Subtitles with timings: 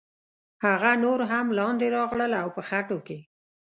[0.65, 3.19] هغه نور هم لاندې راغلل او په خټو کې.